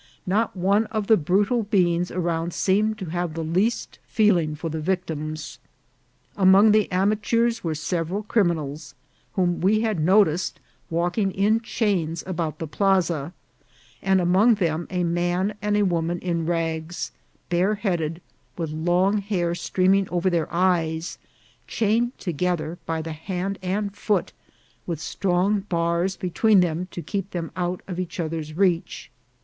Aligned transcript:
Not 0.25 0.55
one 0.55 0.87
of 0.87 1.05
the 1.05 1.15
brutal 1.15 1.61
beings 1.61 2.09
around 2.09 2.55
seemed 2.55 2.97
to 2.97 3.05
have 3.11 3.35
the 3.35 3.43
least 3.43 3.99
feeling 4.07 4.55
for 4.55 4.67
the 4.67 4.79
victims. 4.81 5.59
Among 6.35 6.71
the 6.71 6.91
amateurs 6.91 7.63
were 7.63 7.75
several 7.75 8.23
criminals, 8.23 8.95
whom 9.33 9.61
we 9.61 9.81
had 9.81 9.99
noticed 9.99 10.59
walking 10.89 11.29
in 11.29 11.59
chains 11.61 12.23
about 12.25 12.57
the 12.57 12.65
plaza, 12.65 13.31
and 14.01 14.19
among 14.19 14.55
them 14.55 14.87
a 14.89 15.03
man 15.03 15.53
and 15.61 15.87
woman 15.91 16.17
in 16.17 16.47
rags, 16.47 17.11
bareheaded, 17.49 18.23
with 18.57 18.71
long 18.71 19.19
hair 19.19 19.53
streaming 19.53 20.09
over 20.09 20.31
their 20.31 20.51
eyes, 20.51 21.19
chained 21.67 22.17
togeth 22.17 22.59
er 22.59 22.79
by 22.87 23.03
the 23.03 23.13
hand 23.13 23.59
and 23.61 23.95
foot, 23.95 24.33
with 24.87 24.99
strong 24.99 25.59
bars 25.59 26.17
between 26.17 26.61
them 26.61 26.87
to 26.89 27.03
keep 27.03 27.29
them 27.29 27.51
out 27.55 27.83
of 27.87 27.99
each 27.99 28.19
other's 28.19 28.55
reach. 28.57 29.11